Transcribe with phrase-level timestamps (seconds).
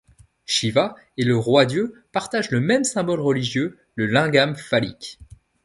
[0.47, 5.19] Shiva et le roi-dieu partagent le même symbole religieux, le lingam phallique.